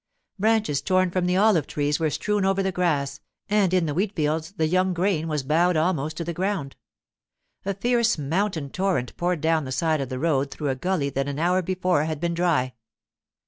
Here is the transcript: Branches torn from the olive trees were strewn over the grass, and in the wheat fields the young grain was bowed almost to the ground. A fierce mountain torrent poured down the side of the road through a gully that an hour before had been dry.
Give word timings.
Branches 0.39 0.81
torn 0.81 1.11
from 1.11 1.27
the 1.27 1.37
olive 1.37 1.67
trees 1.67 1.99
were 1.99 2.09
strewn 2.09 2.43
over 2.43 2.63
the 2.63 2.71
grass, 2.71 3.19
and 3.49 3.71
in 3.71 3.85
the 3.85 3.93
wheat 3.93 4.15
fields 4.15 4.51
the 4.53 4.65
young 4.65 4.95
grain 4.95 5.27
was 5.27 5.43
bowed 5.43 5.77
almost 5.77 6.17
to 6.17 6.23
the 6.23 6.33
ground. 6.33 6.75
A 7.65 7.75
fierce 7.75 8.17
mountain 8.17 8.71
torrent 8.71 9.15
poured 9.15 9.41
down 9.41 9.63
the 9.65 9.71
side 9.71 10.01
of 10.01 10.09
the 10.09 10.17
road 10.17 10.49
through 10.49 10.69
a 10.69 10.75
gully 10.75 11.11
that 11.11 11.27
an 11.27 11.37
hour 11.37 11.61
before 11.61 12.05
had 12.05 12.19
been 12.19 12.33
dry. 12.33 12.73